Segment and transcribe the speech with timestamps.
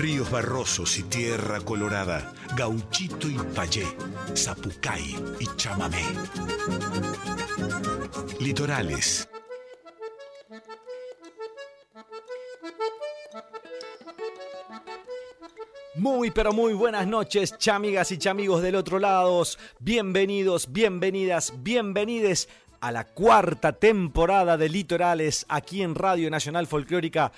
[0.00, 3.84] ríos barrosos y tierra colorada, gauchito y payé,
[4.34, 6.02] zapucay y chamamé.
[8.38, 9.28] Litorales.
[15.96, 19.42] Muy pero muy buenas noches, chamigas y chamigos del otro lado.
[19.80, 22.48] Bienvenidos, bienvenidas, bienvenides
[22.80, 27.32] a la cuarta temporada de Litorales aquí en Radio Nacional Folclórica.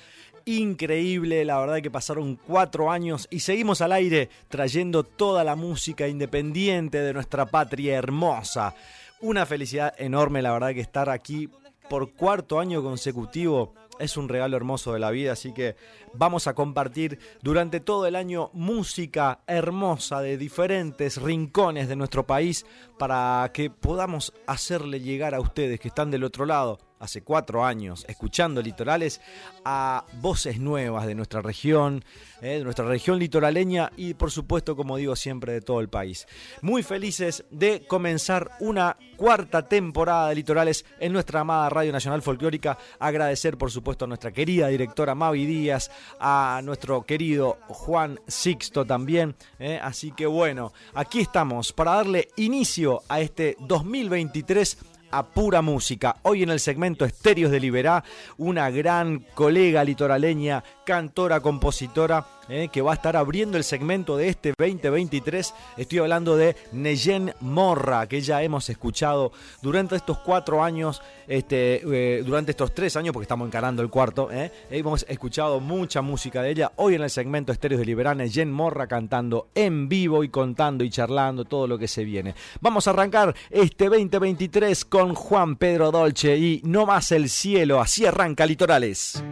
[0.44, 6.08] Increíble, la verdad que pasaron cuatro años y seguimos al aire trayendo toda la música
[6.08, 8.74] independiente de nuestra patria hermosa.
[9.20, 11.48] Una felicidad enorme, la verdad que estar aquí
[11.88, 15.76] por cuarto año consecutivo es un regalo hermoso de la vida, así que
[16.14, 22.66] vamos a compartir durante todo el año música hermosa de diferentes rincones de nuestro país
[22.98, 28.04] para que podamos hacerle llegar a ustedes que están del otro lado hace cuatro años
[28.08, 29.20] escuchando litorales
[29.64, 32.04] a voces nuevas de nuestra región,
[32.40, 36.28] eh, de nuestra región litoraleña y por supuesto, como digo siempre, de todo el país.
[36.60, 42.78] Muy felices de comenzar una cuarta temporada de litorales en nuestra amada Radio Nacional Folclórica.
[43.00, 49.34] Agradecer por supuesto a nuestra querida directora Mavi Díaz, a nuestro querido Juan Sixto también.
[49.58, 49.78] Eh.
[49.82, 54.78] Así que bueno, aquí estamos para darle inicio a este 2023
[55.12, 56.16] a pura música.
[56.22, 58.02] Hoy en el segmento Estéreos de Liberá,
[58.38, 64.28] una gran colega litoraleña, cantora, compositora, eh, que va a estar abriendo el segmento de
[64.28, 65.54] este 2023.
[65.78, 69.32] Estoy hablando de Neyen Morra, que ya hemos escuchado
[69.62, 74.30] durante estos cuatro años, este, eh, durante estos tres años, porque estamos encarando el cuarto,
[74.30, 76.72] eh, hemos escuchado mucha música de ella.
[76.76, 80.90] Hoy en el segmento Estéreos de Liberá, Neyen Morra cantando en vivo y contando y
[80.90, 82.34] charlando todo lo que se viene.
[82.60, 88.04] Vamos a arrancar este 2023 con Juan Pedro Dolce y No más el cielo, así
[88.04, 89.24] arranca Litorales.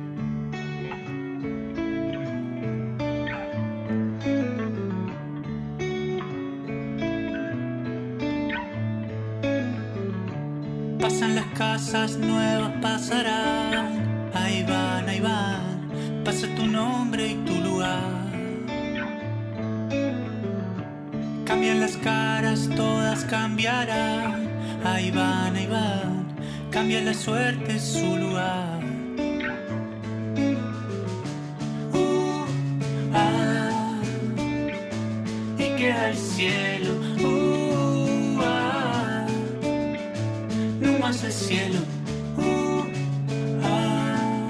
[11.60, 14.31] Casas nuevas, pasarán.
[14.32, 16.22] Ahí van, ahí van.
[16.25, 18.32] Pasa tu nombre y tu lugar.
[21.44, 24.49] Cambian las caras, todas cambiarán.
[24.84, 26.34] Ahí van, ahí van.
[26.70, 28.81] Cambia la suerte, su lugar.
[31.93, 32.47] Uh,
[33.12, 34.00] ah,
[35.59, 37.09] y queda el cielo.
[41.10, 41.81] Más el cielo.
[42.37, 42.84] Uh,
[43.65, 44.48] ah,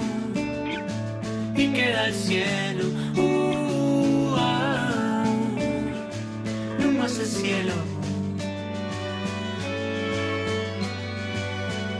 [1.55, 2.85] y queda el cielo.
[3.17, 5.23] Uh, ah,
[6.79, 7.73] no más el cielo.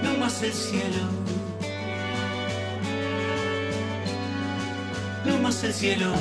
[0.03, 1.03] No más el cielo.
[5.25, 6.13] No más el cielo.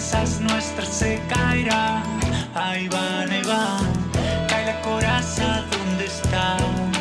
[0.00, 2.02] Certezas nuestras se caerán.
[2.54, 4.48] Ahí van, ahí van.
[4.48, 6.99] Cae la coraza donde estás.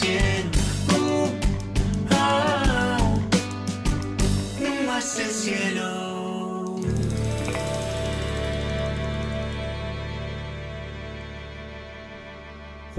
[0.00, 0.41] 天。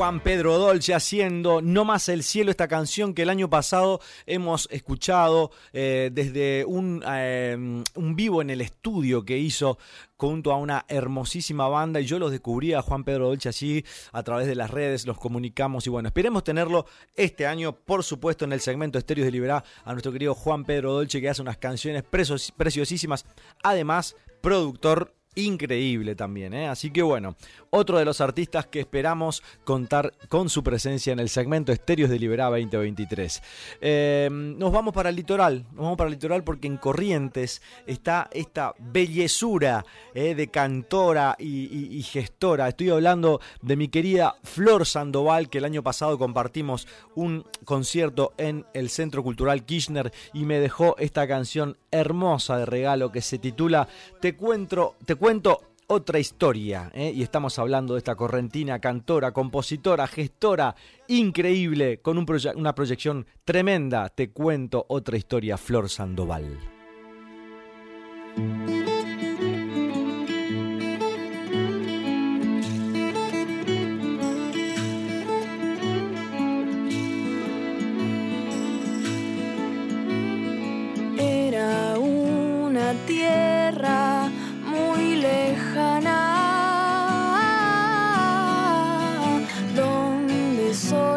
[0.03, 4.67] Juan Pedro Dolce haciendo No más el cielo, esta canción que el año pasado hemos
[4.69, 7.55] escuchado eh, desde un, eh,
[7.95, 9.77] un vivo en el estudio que hizo
[10.17, 12.01] junto a una hermosísima banda.
[12.01, 15.17] Y yo los descubrí a Juan Pedro Dolce así a través de las redes, los
[15.17, 16.85] comunicamos y bueno, esperemos tenerlo
[17.15, 20.91] este año, por supuesto, en el segmento Estéreos de Liberá a nuestro querido Juan Pedro
[20.91, 23.25] Dolce que hace unas canciones preciosísimas,
[23.63, 26.53] además productor increíble también.
[26.53, 26.68] ¿eh?
[26.68, 27.35] Así que bueno,
[27.69, 32.19] otro de los artistas que esperamos contar con su presencia en el segmento Estéreos de
[32.19, 33.41] Liberá 2023.
[33.81, 38.30] Eh, nos vamos para el litoral, nos vamos para el litoral porque en Corrientes está
[38.31, 40.35] esta bellezura ¿eh?
[40.35, 42.68] de cantora y, y, gestora.
[42.68, 48.65] Estoy hablando de mi querida Flor Sandoval, que el año pasado compartimos un concierto en
[48.74, 53.88] el Centro Cultural Kirchner y me dejó esta canción hermosa de regalo que se titula
[54.19, 57.13] Te cuento, te cuento otra historia, ¿eh?
[57.15, 60.75] y estamos hablando de esta correntina, cantora, compositora, gestora,
[61.07, 64.09] increíble, con una proyección tremenda.
[64.09, 66.59] Te cuento otra historia, Flor Sandoval.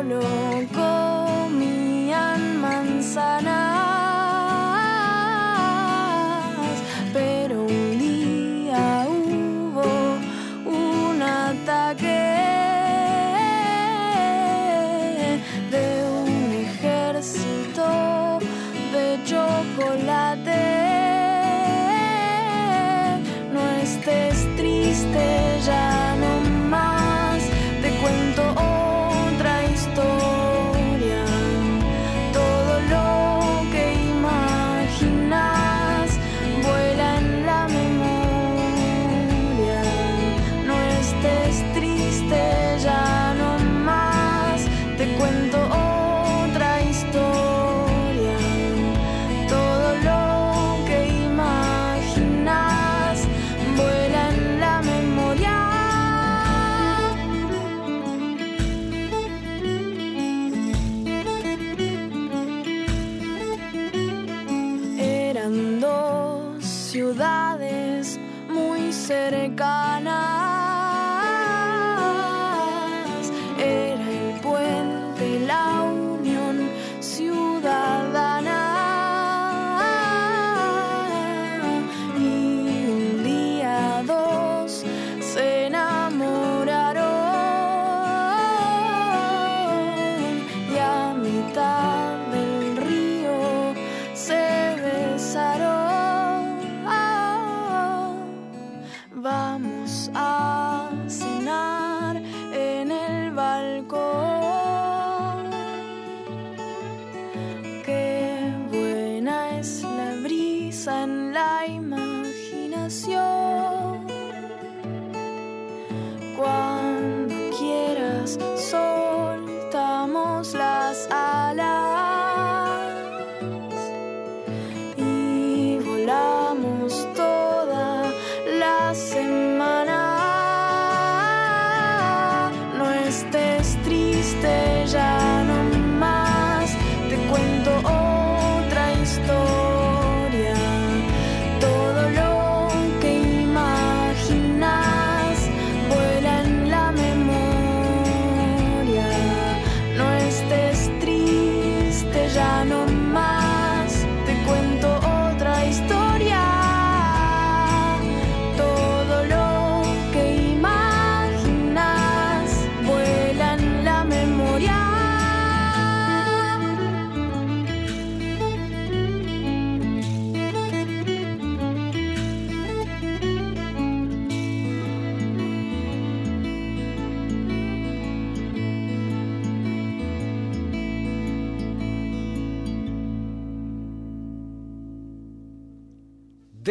[0.09, 0.21] solo
[0.73, 3.46] comían manzanas.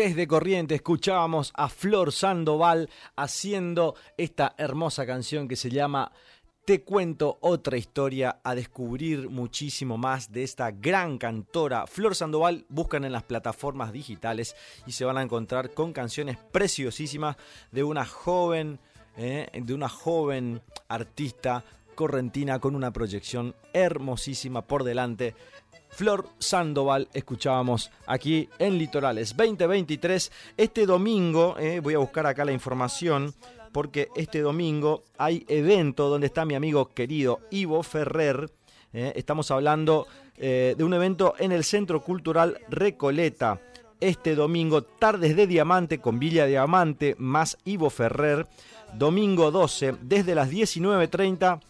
[0.05, 6.11] Desde Corriente escuchábamos a Flor Sandoval haciendo esta hermosa canción que se llama
[6.63, 11.87] Te cuento otra historia a descubrir muchísimo más de esta gran cantora.
[11.87, 17.35] Flor Sandoval buscan en las plataformas digitales y se van a encontrar con canciones preciosísimas
[17.71, 18.79] de una joven,
[19.17, 25.33] eh, de una joven artista correntina con una proyección hermosísima por delante.
[25.89, 30.31] Flor Sandoval escuchábamos aquí en Litorales 2023.
[30.57, 33.33] Este domingo, eh, voy a buscar acá la información,
[33.71, 38.51] porque este domingo hay evento donde está mi amigo querido Ivo Ferrer.
[38.91, 40.05] Eh, estamos hablando
[40.37, 43.61] eh, de un evento en el Centro Cultural Recoleta.
[44.01, 48.47] Este domingo, Tardes de Diamante con Villa Diamante más Ivo Ferrer.
[48.93, 51.61] Domingo 12, desde las 19.30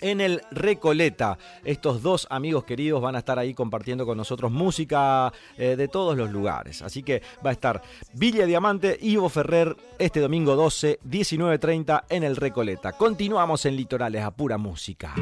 [0.00, 1.38] en el Recoleta.
[1.64, 6.16] Estos dos amigos queridos van a estar ahí compartiendo con nosotros música eh, de todos
[6.16, 6.82] los lugares.
[6.82, 12.36] Así que va a estar Villa Diamante, Ivo Ferrer, este domingo 12, 19.30 en el
[12.36, 12.92] Recoleta.
[12.92, 15.14] Continuamos en Litorales a pura música.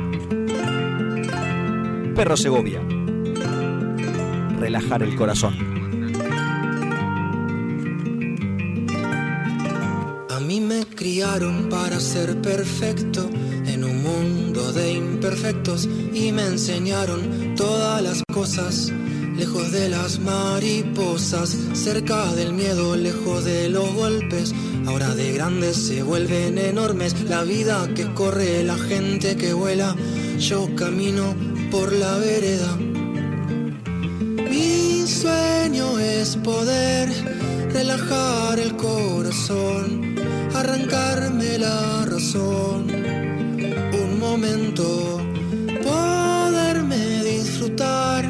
[2.14, 2.80] Perro Segovia.
[4.58, 5.75] Relajar el corazón.
[10.46, 13.28] Mí me criaron para ser perfecto
[13.66, 18.92] en un mundo de imperfectos y me enseñaron todas las cosas.
[19.36, 24.54] Lejos de las mariposas, cerca del miedo, lejos de los golpes.
[24.86, 27.20] Ahora de grandes se vuelven enormes.
[27.28, 29.96] La vida que corre, la gente que vuela.
[30.38, 31.34] Yo camino
[31.72, 32.76] por la vereda.
[34.48, 37.08] Mi sueño es poder
[37.72, 40.15] relajar el corazón
[40.60, 42.86] arrancarme la razón.
[44.02, 45.20] Un momento,
[45.82, 48.24] poderme disfrutar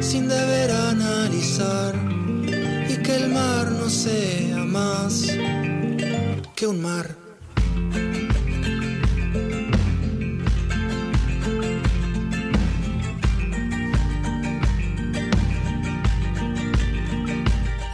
[0.00, 1.94] sin deber analizar
[2.88, 5.26] y que el mar no sea más
[6.54, 7.27] que un mar.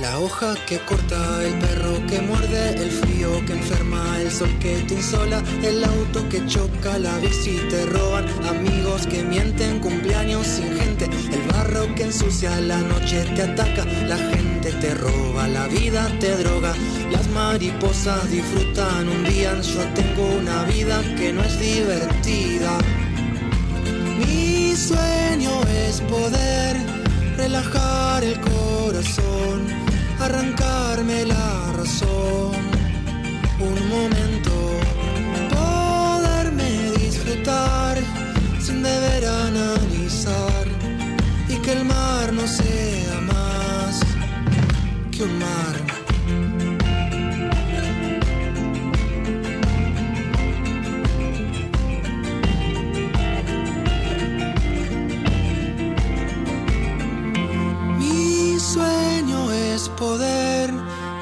[0.05, 4.77] La hoja que corta, el perro que muerde, el frío que enferma, el sol que
[4.87, 10.77] te insola, el auto que choca, la bici te roban, amigos que mienten, cumpleaños sin
[10.77, 16.07] gente, el barro que ensucia, la noche te ataca, la gente te roba, la vida
[16.21, 16.75] te droga,
[17.11, 22.77] las mariposas disfrutan un día, yo tengo una vida que no es divertida.
[24.19, 26.77] Mi sueño es poder
[27.39, 29.84] relajar el corazón
[30.25, 32.53] arrancarme la razón.
[33.61, 34.53] Un momento,
[35.51, 37.99] poderme disfrutar
[38.61, 40.65] sin deber analizar
[41.49, 44.01] y que el mar no sea más
[45.11, 45.94] que un mar.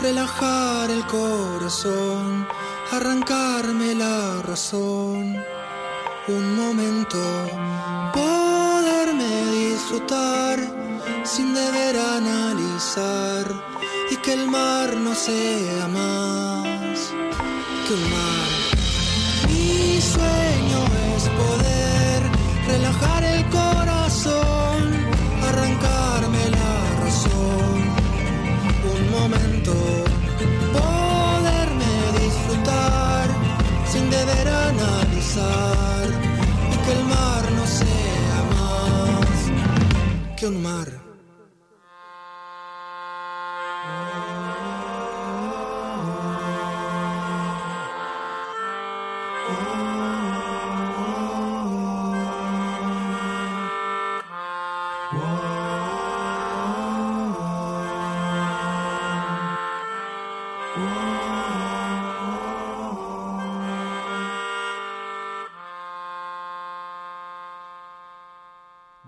[0.03, 2.47] Relajar el corazón,
[2.91, 5.37] arrancarme la razón.
[6.27, 7.19] Un momento,
[8.13, 10.59] poderme disfrutar
[11.25, 13.47] sin deber analizar
[14.11, 16.99] y que el mar no sea más
[17.87, 18.49] que un mar.
[19.49, 20.81] Mi sueño
[21.15, 22.23] es poder
[22.67, 23.72] relajar el corazón,
[35.35, 40.89] y que el mar no sea más que un mar.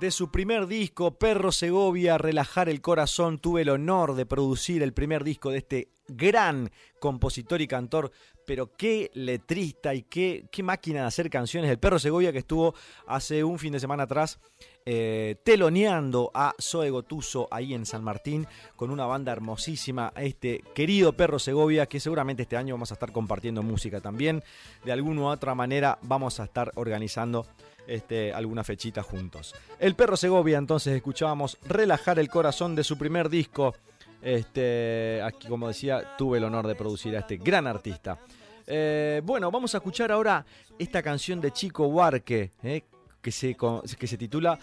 [0.05, 3.39] De su primer disco, Perro Segovia, Relajar el Corazón.
[3.39, 6.71] Tuve el honor de producir el primer disco de este gran
[7.01, 8.13] compositor y cantor,
[8.47, 11.71] pero qué letrista y qué, qué máquina de hacer canciones.
[11.71, 12.75] El Perro Segovia que estuvo
[13.07, 14.39] hace un fin de semana atrás
[14.85, 18.47] eh, teloneando a Zoe Gotuso ahí en San Martín
[18.77, 23.11] con una banda hermosísima, este querido Perro Segovia, que seguramente este año vamos a estar
[23.11, 24.45] compartiendo música también.
[24.85, 27.47] De alguna u otra manera vamos a estar organizando
[27.87, 29.55] este, alguna fechita juntos.
[29.79, 33.75] El perro Segovia, entonces escuchábamos Relajar el Corazón de su primer disco.
[34.23, 38.19] Este, aquí, como decía, tuve el honor de producir a este gran artista.
[38.67, 40.45] Eh, bueno, vamos a escuchar ahora
[40.79, 42.83] esta canción de Chico Huarque, eh,
[43.21, 43.57] que, se,
[43.99, 44.59] que se titula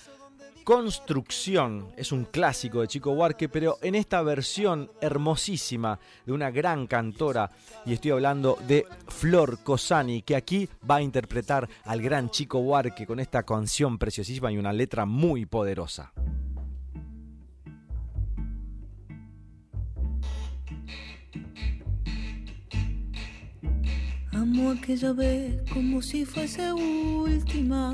[0.64, 6.86] Construcción es un clásico de Chico Huarque, pero en esta versión hermosísima de una gran
[6.86, 7.50] cantora,
[7.86, 13.08] y estoy hablando de Flor Cosani, que aquí va a interpretar al gran Chico Huarque
[13.08, 16.14] con esta canción preciosísima y una letra muy poderosa.
[24.32, 27.94] Amo aquella vez como si fuese última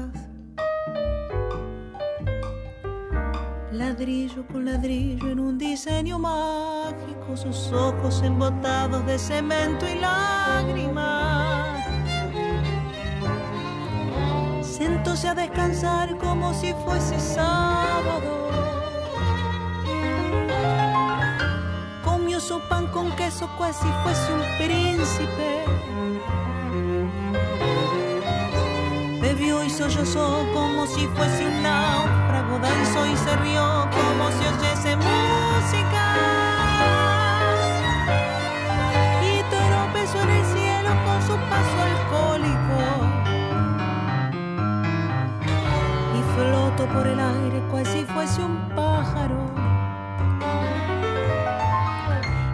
[3.81, 11.83] ladrillo con ladrillo en un diseño mágico, sus ojos embotados de cemento y lágrimas.
[14.61, 18.31] Sentóse a descansar como si fuese sábado.
[22.03, 25.49] Comió su pan con queso cual fuese un príncipe.
[29.21, 32.20] Bebió y sollozó como si fuese un náufrago
[32.59, 36.05] danzó y se rió como si oyese música.
[39.23, 42.79] Y tropezó en el cielo con su paso alcohólico.
[46.17, 49.51] Y flotó por el aire cual si fuese un pájaro.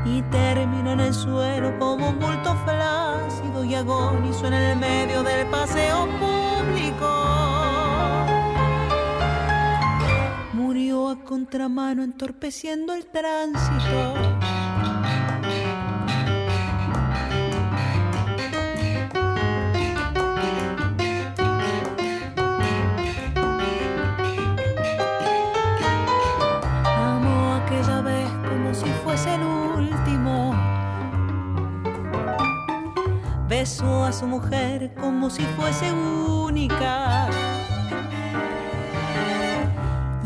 [0.06, 5.46] Y terminó en el suelo como un bulto flácido y agonizó en el medio del
[5.48, 6.08] paseo
[11.10, 14.14] a contramano entorpeciendo el tránsito.
[26.84, 30.56] Amó aquella vez como si fuese el último.
[33.48, 37.30] Besó a su mujer como si fuese única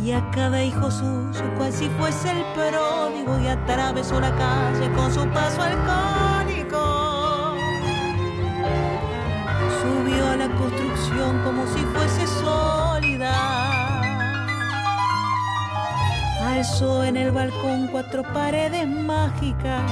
[0.04, 5.14] y a cada hijo suyo cual si fuese el pródigo y atravesó la calle con
[5.14, 7.56] su paso alcohólico.
[9.82, 14.02] Subió a la construcción como si fuese sólida.
[16.48, 19.84] Alzó en el balcón cuatro paredes mágicas.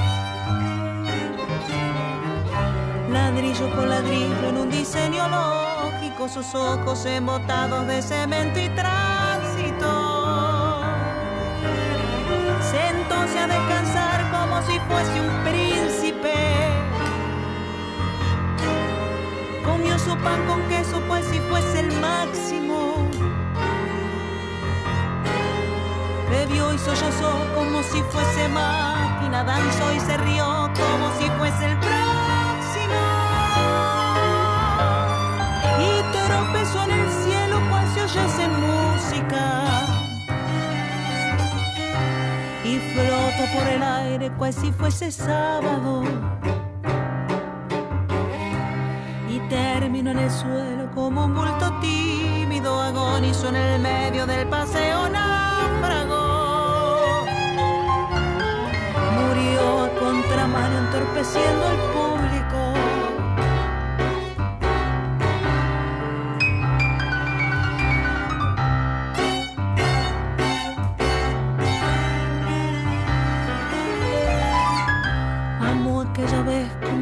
[3.11, 9.08] Ladrillo por ladrillo en un diseño lógico, sus ojos embotados de cemento y traje
[14.89, 16.33] fuese un príncipe.
[19.63, 23.09] Comió su pan con queso pues si fuese el máximo.
[26.29, 31.77] Bebió y sollozó como si fuese máquina, danzó y se rió como si fuese el
[31.77, 33.01] próximo.
[35.87, 35.91] Y
[36.27, 39.98] tropezó en el cielo cual si oyese música.
[42.99, 46.03] Y flotó por el aire cual si fuese sábado.
[49.29, 55.09] Y terminó en el suelo como un bulto tímido, agonizó en el medio del paseo
[55.09, 56.25] náufrago.
[59.17, 62.08] Murió a contramano entorpeciendo el público.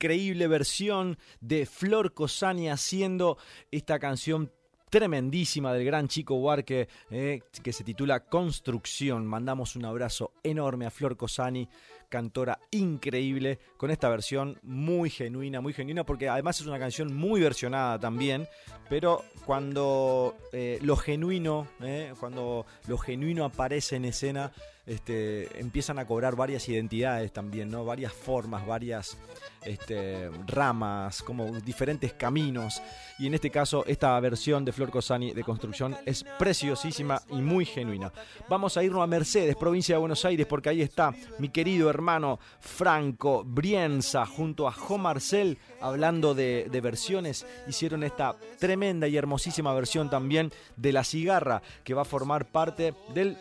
[0.00, 3.36] Increíble versión de Flor Cosani haciendo
[3.70, 4.50] esta canción
[4.88, 9.26] tremendísima del gran Chico Huarque eh, que se titula Construcción.
[9.26, 11.68] Mandamos un abrazo enorme a Flor Cosani
[12.08, 17.42] cantora increíble con esta versión muy genuina, muy genuina, porque además es una canción muy
[17.42, 18.48] versionada también,
[18.88, 24.50] pero cuando eh, lo genuino, eh, cuando lo genuino aparece en escena,
[24.86, 27.84] este, empiezan a cobrar varias identidades también, ¿no?
[27.84, 29.18] Varias formas, varias
[29.64, 32.82] este, ramas, como diferentes caminos.
[33.18, 37.64] Y en este caso, esta versión de Flor Cosani de construcción es preciosísima y muy
[37.64, 38.12] genuina.
[38.48, 42.38] Vamos a irnos a Mercedes, provincia de Buenos Aires, porque ahí está mi querido hermano
[42.60, 47.46] Franco Brienza junto a Jo Marcel hablando de, de versiones.
[47.68, 52.94] Hicieron esta tremenda y hermosísima versión también de La Cigarra, que va a formar parte
[53.14, 53.36] del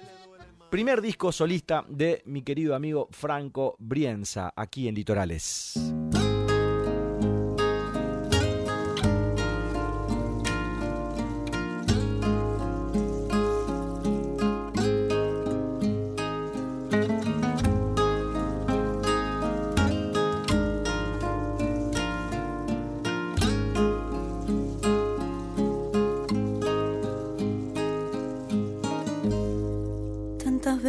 [0.70, 5.74] primer disco solista de mi querido amigo Franco Brienza, aquí en Litorales.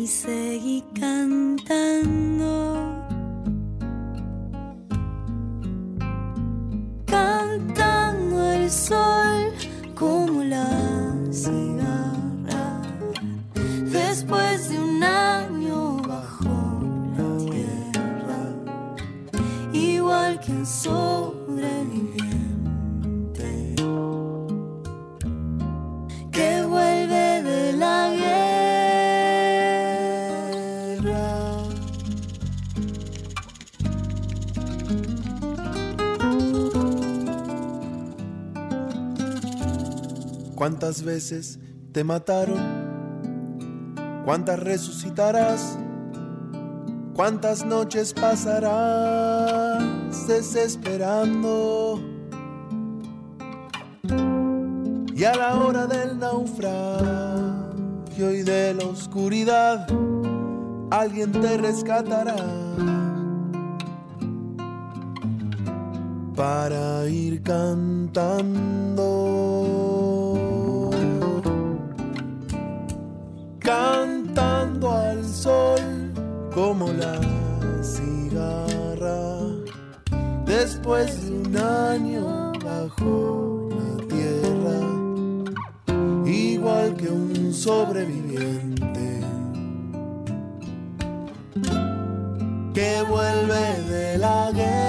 [0.00, 2.59] Y seguí cantando.
[40.90, 41.60] ¿Cuántas veces
[41.92, 42.58] te mataron?
[44.24, 45.78] ¿Cuántas resucitarás?
[47.14, 49.84] ¿Cuántas noches pasarás
[50.26, 52.00] desesperando?
[55.14, 56.72] Y a la hora del naufragio
[58.32, 59.86] y de la oscuridad,
[60.90, 62.34] alguien te rescatará
[66.34, 69.09] para ir cantando.
[80.80, 84.80] Después de un año bajo la tierra,
[86.26, 89.20] igual que un sobreviviente
[92.72, 94.80] que vuelve de la guerra.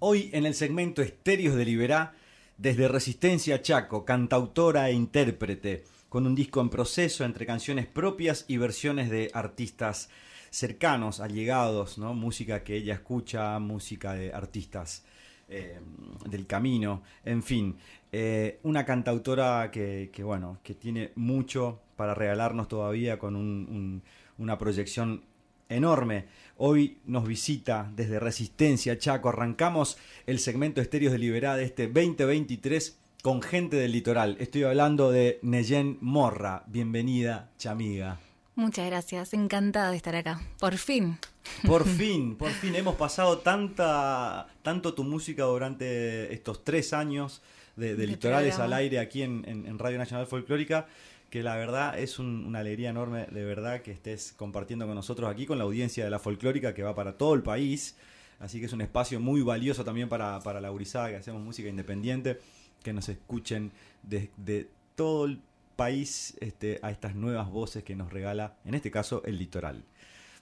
[0.00, 2.14] Hoy en el segmento Estéreos de Liberá,
[2.56, 8.56] desde Resistencia Chaco, cantautora e intérprete, con un disco en proceso entre canciones propias y
[8.56, 10.08] versiones de artistas
[10.50, 12.14] cercanos, allegados, ¿no?
[12.14, 15.04] música que ella escucha, música de artistas
[15.48, 15.80] eh,
[16.26, 17.76] del camino, en fin,
[18.12, 24.02] eh, una cantautora que, bueno, que tiene mucho para regalarnos todavía con
[24.38, 25.24] una proyección
[25.68, 26.26] enorme.
[26.56, 29.28] Hoy nos visita desde Resistencia Chaco.
[29.28, 34.36] Arrancamos el segmento Estéreos de Liberá de este 2023 con gente del litoral.
[34.38, 36.62] Estoy hablando de Neyen Morra.
[36.66, 38.18] Bienvenida, chamiga.
[38.54, 40.40] Muchas gracias, encantada de estar acá.
[40.60, 41.18] Por fin.
[41.66, 42.74] Por fin, por fin.
[42.76, 47.42] Hemos pasado tanta, tanto tu música durante estos tres años
[47.76, 50.86] de, Litorales al aire aquí en, Radio Nacional Folclórica
[51.34, 55.46] que la verdad es una alegría enorme, de verdad, que estés compartiendo con nosotros aquí,
[55.46, 57.96] con la audiencia de la folclórica que va para todo el país.
[58.38, 61.68] Así que es un espacio muy valioso también para, para la gurizada que hacemos música
[61.68, 62.38] independiente
[62.84, 63.72] que nos escuchen
[64.04, 65.40] desde todo el
[65.74, 69.82] país este, a estas nuevas voces que nos regala, en este caso, el litoral.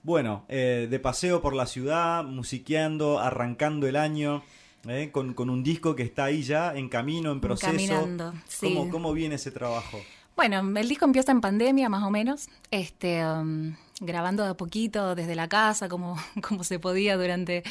[0.02, 4.42] Bueno, eh, de paseo por la ciudad, musiqueando, arrancando el año.
[4.88, 7.70] Eh, con, un disco que está ahí ya en camino, en proceso.
[7.70, 8.74] Caminando, sí.
[8.74, 9.98] ¿Cómo, ¿Cómo viene ese trabajo?
[10.34, 12.48] Bueno, el disco empieza en pandemia, más o menos.
[12.70, 16.16] Este, um, grabando de a poquito desde la casa, como,
[16.46, 17.62] como se podía durante,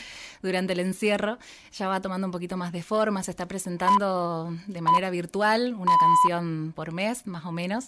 [0.44, 1.40] durante el encierro.
[1.74, 5.94] Ya va tomando un poquito más de forma, se está presentando de manera virtual, una
[6.00, 7.88] canción por mes, más o menos.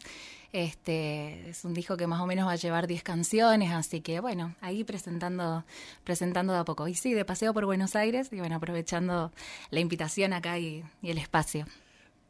[0.54, 4.20] Este, es un disco que más o menos va a llevar 10 canciones, así que
[4.20, 5.64] bueno, ahí presentando,
[6.04, 6.88] presentando de a poco.
[6.88, 9.32] Y sí, de paseo por Buenos Aires y bueno, aprovechando
[9.70, 11.66] la invitación acá y, y el espacio.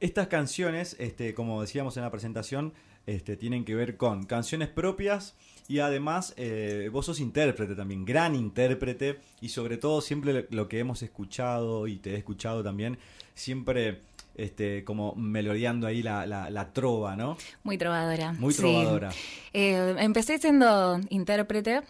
[0.03, 2.73] Estas canciones, este, como decíamos en la presentación,
[3.05, 5.33] este, tienen que ver con canciones propias
[5.69, 10.79] y además eh, vos sos intérprete también, gran intérprete y sobre todo siempre lo que
[10.79, 12.97] hemos escuchado y te he escuchado también,
[13.33, 14.01] siempre
[14.35, 17.37] este, como melodiando ahí la, la, trova, ¿no?
[17.63, 18.33] Muy trovadora.
[18.33, 19.09] Muy trovadora.
[19.53, 21.81] Eh, empecé siendo intérprete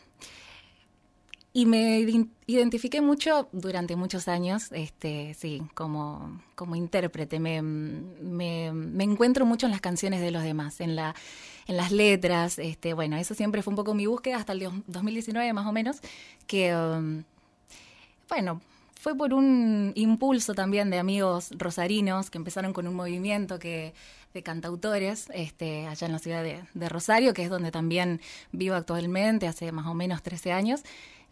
[1.56, 2.00] y me
[2.48, 7.40] identifiqué mucho durante muchos años, este, sí, como, como intérprete.
[7.40, 11.14] Me, me, encuentro mucho en las canciones de los demás, en, la,
[11.68, 12.58] en las letras.
[12.58, 15.98] Este, bueno, eso siempre fue un poco mi búsqueda hasta el 2019 más o menos,
[16.48, 17.24] que, um,
[18.30, 18.60] bueno,
[19.00, 23.94] fue por un impulso también de amigos rosarinos que empezaron con un movimiento que
[24.34, 28.74] de cantautores este, allá en la ciudad de, de Rosario, que es donde también vivo
[28.74, 30.82] actualmente, hace más o menos 13 años.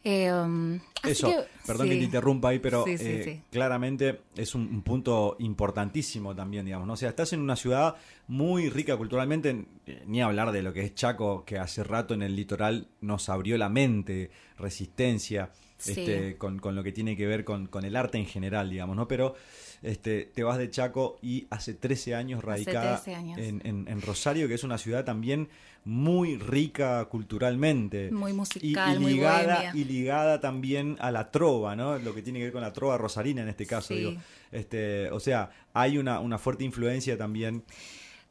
[0.04, 1.32] Eh, um, Eso,
[1.66, 6.94] perdón que te interrumpa ahí, pero eh, claramente es un, punto importantísimo también, digamos, ¿no?
[6.94, 7.96] O sea, estás en una ciudad
[8.28, 12.24] muy rica culturalmente, eh, ni hablar de lo que es Chaco, que hace rato en
[12.24, 15.52] el litoral nos abrió la mente, resistencia,
[15.86, 18.96] este, con, con, lo que tiene que ver con, con, el arte en general, digamos,
[18.96, 19.08] ¿no?
[19.08, 19.36] Pero
[19.82, 24.64] este, te vas de Chaco y hace 13 años radicada En, en, Rosario, que es
[24.64, 25.50] una ciudad también
[25.84, 28.12] muy rica culturalmente.
[28.12, 31.98] Muy musical, y, ligada, Y ligada también a la trova, ¿no?
[31.98, 34.14] Lo que tiene que ver con la trova rosarina en este caso, digo.
[34.52, 37.64] Este, o sea, hay una, una fuerte influencia también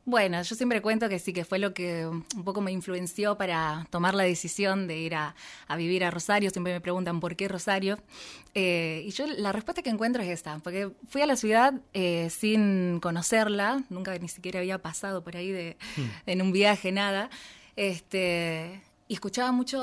[0.04, 3.86] bueno, yo siempre cuento que sí, que fue lo que un poco me influenció para
[3.90, 5.34] tomar la decisión de ir a,
[5.76, 6.50] vivir a Rosario.
[6.50, 7.98] Siempre me preguntan por qué Rosario.
[8.54, 12.28] Eh, y yo la respuesta que encuentro es esta, porque fui a la ciudad eh,
[12.30, 16.08] sin conocerla, nunca ni siquiera había pasado por ahí de, hmm.
[16.26, 17.30] en un viaje, nada.
[17.76, 19.80] Este, y escuchaba mucho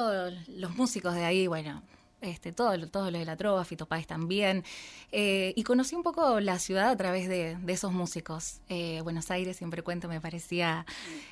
[0.47, 1.83] los músicos de ahí, bueno,
[2.21, 4.63] este, todo, todo lo de la trova, Fito también,
[5.11, 8.61] eh, y conocí un poco la ciudad a través de, esos músicos.
[8.69, 10.85] Eh, Buenos Aires, siempre cuento, me parecía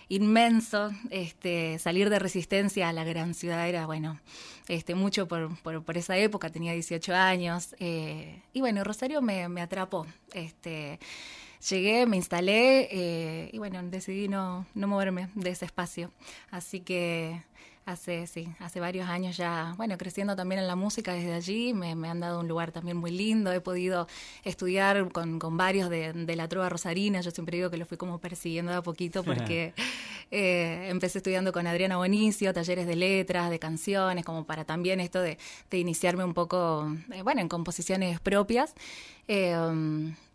[0.10, 4.20] inmenso, este, salir de Resistencia a la gran ciudad era, bueno,
[4.68, 9.62] este, mucho por, por, esa época, tenía 18 años, eh, y bueno, Rosario me, me
[9.62, 10.06] atrapó.
[10.34, 11.00] Este,
[11.68, 16.12] llegué, me instalé y bueno, decidí no, no moverme de ese espacio.
[16.52, 17.42] Así que
[17.86, 21.92] Hace, sí, hace varios años ya, bueno, creciendo también en la música desde allí, me,
[21.92, 24.08] han dado un lugar también muy lindo, he podido
[24.44, 27.96] estudiar con, con varios de, de, la trova rosarina, yo siempre digo que lo fui
[27.96, 29.76] como persiguiendo de a poquito porque
[30.32, 35.22] eh, empecé estudiando con Adriana Bonicio, talleres de letras, de canciones, como para también esto
[35.22, 35.38] de,
[35.70, 38.74] de iniciarme un poco, eh, bueno, en composiciones propias.
[39.28, 39.56] Eh,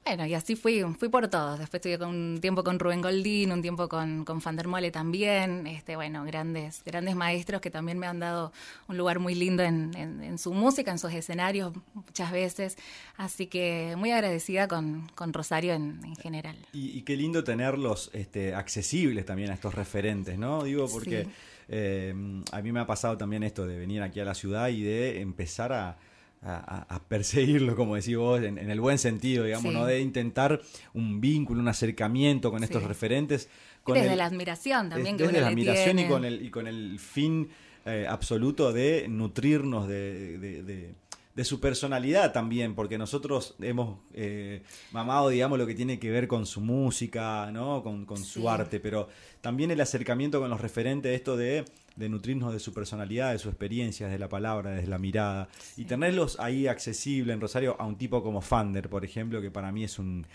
[0.04, 1.58] bueno, y así fui, fui por todos.
[1.58, 5.66] Después estuve un tiempo con Rubén Goldín, un tiempo con, con Fandermole también.
[5.66, 8.52] Este, bueno, grandes, grandes maestros que también me han dado
[8.88, 12.76] un lugar muy lindo en, en, su música, en sus escenarios muchas veces.
[13.16, 16.56] Así que muy agradecida con, con Rosario en, en general.
[16.72, 20.64] Y, qué lindo tenerlos este, accesibles también a estos referentes, ¿no?
[20.64, 21.28] Digo, porque
[21.68, 22.14] eh,
[22.50, 25.20] a mí me ha pasado también esto de venir aquí a la ciudad y de
[25.20, 25.98] empezar a
[26.42, 29.84] a, perseguirlo, como decís vos, en, el buen sentido, digamos, ¿no?
[29.84, 30.60] De intentar
[30.94, 33.48] un vínculo, un acercamiento con estos referentes.
[33.82, 36.98] Con desde la admiración también que Desde la admiración y con, el, y con el
[36.98, 37.48] fin
[37.86, 40.94] eh, absoluto de nutrirnos de, de
[41.42, 44.62] su personalidad también, porque nosotros hemos eh,
[44.92, 47.82] mamado, digamos, lo que tiene que ver con su música, ¿no?
[47.82, 49.08] Con, con su arte, pero
[49.40, 51.64] también el acercamiento con los referentes, esto de,
[51.96, 55.84] de nutrirnos de su personalidad, de su experiencia, de la palabra, desde la mirada, y
[55.84, 59.84] tenerlos ahí accesible en Rosario a un tipo como Fander, por ejemplo, que para mí
[59.84, 60.26] es un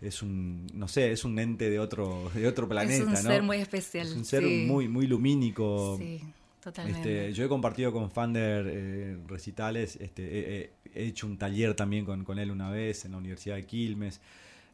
[0.00, 3.42] es un, no sé, es un ente de otro, de otro planeta, Es un ser
[3.42, 4.06] muy especial.
[4.06, 4.64] Es un ser sí.
[4.66, 5.98] muy, muy lumínico.
[5.98, 6.22] Sí,
[6.60, 7.26] totalmente.
[7.28, 10.70] Este, yo he compartido con Fander eh, recitales, este, he, he-
[11.02, 14.20] he hecho un taller también con, con él una vez en la Universidad de Quilmes.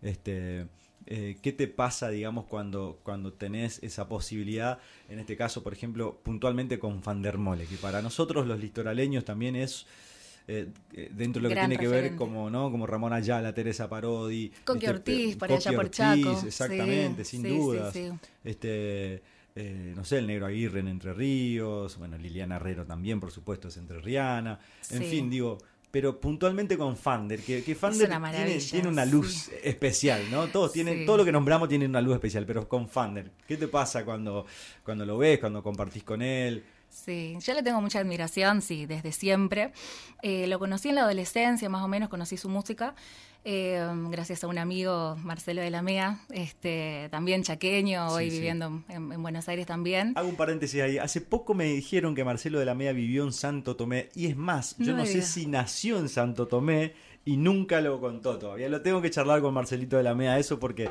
[0.03, 0.67] Este,
[1.07, 6.19] eh, ¿Qué te pasa, digamos, cuando, cuando tenés esa posibilidad, en este caso, por ejemplo,
[6.23, 9.87] puntualmente con Fander Mole, que para nosotros los litoraleños también es...
[10.49, 10.69] eh,
[11.13, 14.87] dentro de lo que tiene que ver como no como Ramón Ayala, Teresa Parodi, Coqui
[14.87, 16.47] este, Ortiz, por Coqui allá por Ortiz, Chaco.
[16.47, 17.93] exactamente, Sí, sin sí, dudas.
[17.95, 18.11] sí.
[18.45, 19.23] Este,
[19.57, 23.69] eh, no sé, el Negro Aguirre en Entre Ríos, bueno, Liliana Herrero también, por supuesto,
[23.69, 24.61] es entrerriana.
[24.91, 25.05] En Sí.
[25.07, 25.59] fin, digo,
[25.91, 30.47] pero puntualmente con Fander, que, que Fander una tiene, una luz especial, ¿no?
[30.49, 31.07] Todos tienen, Sí.
[31.07, 34.45] todo lo que nombramos tiene una luz especial, pero con Fander, ¿qué te pasa cuando,
[34.85, 36.63] cuando lo ves, cuando compartís con él?
[36.89, 39.73] Sí, yo le tengo mucha admiración, sí, desde siempre.
[40.23, 42.95] Eh, lo conocí en la adolescencia, más o menos, conocí su música,
[43.49, 43.81] eh,
[44.11, 48.37] gracias a un amigo, Marcelo de la Mea, este, también chaqueño, hoy Sí, sí.
[48.39, 50.13] viviendo en, en Buenos Aires también.
[50.17, 50.99] Hago un paréntesis ahí.
[50.99, 54.09] Hace poco me dijeron que Marcelo de la Mea vivió en Santo Tomé.
[54.17, 58.01] Y es más, yo No no, sé si nació en Santo Tomé y nunca lo
[58.01, 58.69] contó todavía.
[58.69, 60.89] Lo tengo que charlar con Marcelito de la Mea eso porque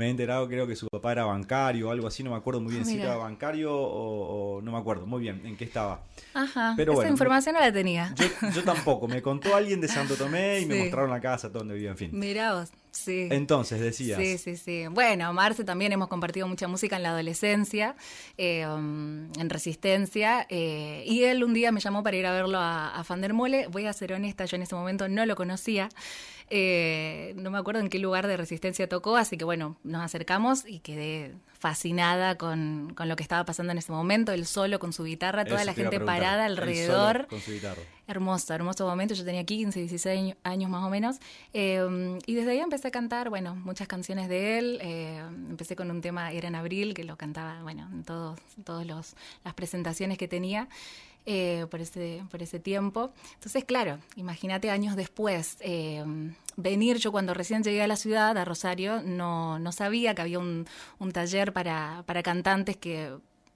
[0.00, 2.22] me he enterado, creo que su papá era bancario o algo así.
[2.22, 3.04] No me acuerdo muy bien Ah, si mira.
[3.04, 6.00] era bancario o, o no me acuerdo muy bien en qué estaba.
[6.32, 8.14] Ajá, Pero esa bueno, información no la tenía.
[8.16, 9.06] Yo, yo tampoco.
[9.08, 12.10] Me contó alguien de Santo Tomé y me mostraron la casa donde vivía, en fin.
[12.12, 13.28] Mirá vos, sí.
[13.30, 14.18] Entonces, decías.
[14.20, 14.86] Sí, sí, sí.
[14.90, 17.96] Bueno, Marce también hemos compartido mucha música en la adolescencia,
[18.36, 22.58] eh, um, en Resistencia, eh, y él un día me llamó para ir a verlo
[22.58, 23.66] a, a Fandermole.
[23.68, 25.88] Voy a ser honesta, yo en ese momento no lo conocía,
[26.50, 30.64] eh, no me acuerdo en qué lugar de Resistencia tocó, así que bueno, nos acercamos
[30.66, 34.92] y quedé fascinada con, con lo que estaba pasando en ese momento, él solo con
[34.92, 37.26] su guitarra, toda Eso la gente parada Él solo alrededor.
[37.28, 37.82] Con su guitarra.
[38.10, 39.14] Hermoso, hermoso momento.
[39.14, 41.18] Yo tenía 15, 16 años más o menos.
[41.52, 44.78] Eh, y desde ahí empecé a cantar, bueno, muchas canciones de él.
[44.82, 48.84] Eh, empecé con un tema, era en abril, que lo cantaba, bueno, en todos, todos
[48.84, 50.68] las presentaciones que tenía.
[51.26, 53.12] eh, por, ese, por ese tiempo.
[53.34, 56.02] Entonces, claro, imagínate años después, eh,
[56.56, 60.38] venir, yo cuando recién llegué a la ciudad, a Rosario, no, no sabía que había
[60.38, 60.66] un,
[60.98, 63.12] un taller para, para cantantes que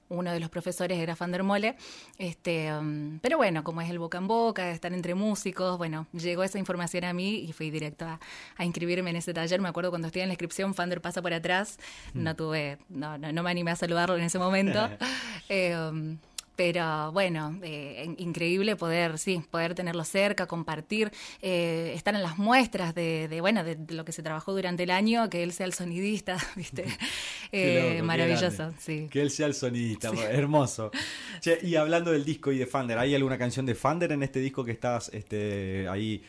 [0.08, 1.76] uno de los profesores era Fandermole,
[2.18, 6.42] este, um, pero bueno, como es el boca en boca, estar entre músicos, bueno, llegó
[6.42, 8.20] esa información a mí y fui directo a,
[8.56, 9.60] a inscribirme en ese taller.
[9.60, 11.78] Me acuerdo cuando estoy en la inscripción, Fander pasa por atrás,
[12.12, 14.88] no tuve, no, no, no me animé a saludarlo en ese momento.
[15.50, 16.16] Eh, um,
[16.56, 21.10] pero bueno, eh, in- increíble poder, sí, poder tenerlo cerca, compartir,
[21.42, 24.84] eh, estar en las muestras de, de, bueno, de, de lo que se trabajó durante
[24.84, 26.84] el año, que él sea el sonidista, ¿viste?
[27.52, 29.08] Eh, loco, maravilloso, sí.
[29.10, 30.90] Que él sea el sonidista, hermoso.
[31.40, 34.40] Che, y hablando del disco y de Fander, ¿hay alguna canción de Fander en este
[34.40, 36.22] disco que estás este, ahí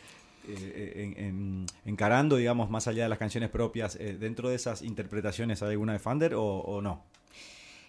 [0.48, 3.96] eh, en- en- encarando, digamos, más allá de las canciones propias?
[3.96, 7.04] eh, ¿Dentro de esas interpretaciones hay alguna de Fander o, o no?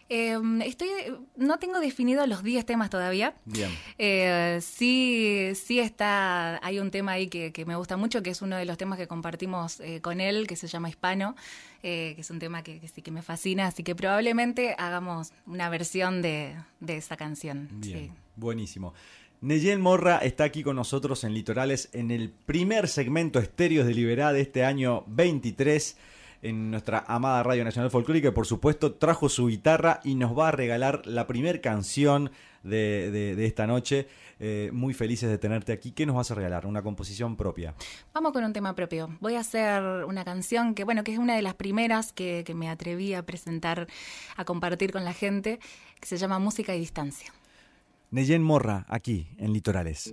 [0.09, 0.89] Eh, estoy,
[1.37, 3.35] no tengo definido los 10 temas todavía.
[3.45, 3.71] Bien.
[3.99, 8.43] Eh, sí, sí está, hay un tema ahí que, que me gusta mucho, que es
[8.43, 11.35] uno de los temas que compartimos eh, con él, que se llama Hispano,
[11.83, 15.33] eh, que es un tema que, que sí que me fascina, así que probablemente hagamos
[15.47, 17.69] una versión de, de esa canción.
[17.73, 18.13] Bien, sí.
[18.37, 18.95] buenísimo.
[19.41, 24.33] Neyen Morra está aquí con nosotros en Litorales en el primer segmento Estéreos de Liberá
[24.33, 25.97] de este año 23
[26.49, 30.49] en nuestra amada Radio Nacional Folclórica y por supuesto trajo su guitarra y nos va
[30.49, 32.31] a regalar la primer canción
[32.63, 34.07] de, de- de esta noche.
[34.39, 35.93] Eh, muy felices de tenerte aquí.
[35.93, 36.67] ¿Qué nos vas a regalar?
[36.67, 37.75] Una composición propia.
[38.13, 39.09] Vamos con un tema propio.
[39.21, 42.55] Voy a hacer una canción que, bueno, que es una de las primeras que, que
[42.55, 43.87] me atreví a presentar,
[44.37, 45.59] a compartir con la gente,
[46.01, 47.33] que se llama Música y Distancia.
[48.11, 50.13] Neyen Morra, aquí en Litorales.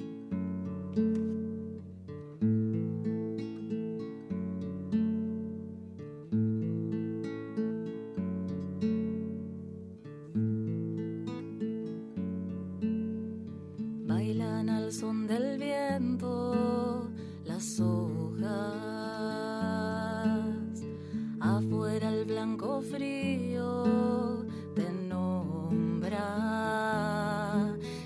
[22.84, 26.20] Frío te nombra.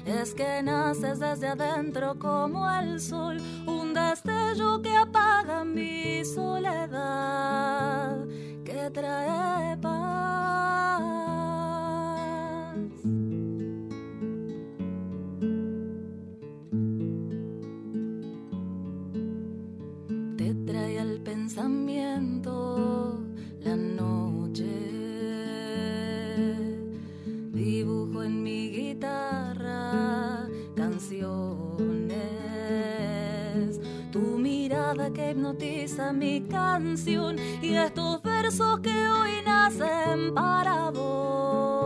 [0.05, 8.25] Es que naces desde adentro como el sol, un destello que apaga mi soledad,
[8.63, 11.26] que trae paz.
[35.13, 41.76] Que hipnotiza mi canción y estos versos que hoy nacen para vos.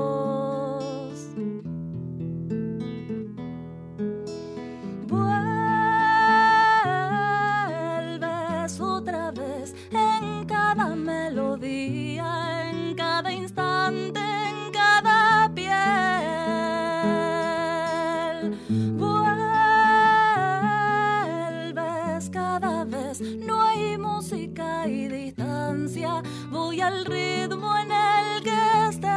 [26.92, 29.12] Al ritmo en el que estés.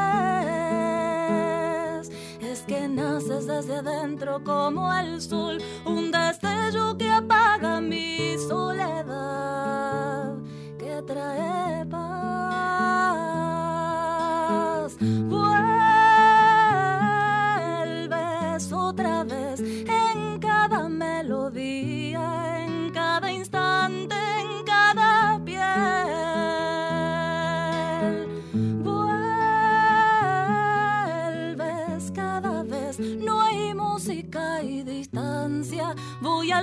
[2.41, 10.35] Es que naces desde adentro como el sol, un destello que apaga mi soledad,
[10.79, 13.44] que trae paz.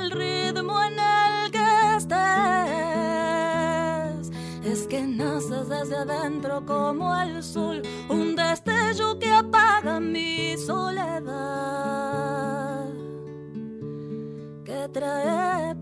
[0.02, 2.22] Al ritmo en el que estés.
[4.64, 11.26] Es que naces desde adentro como el sol, un destello que apaga mi soledad,
[14.66, 15.76] que trae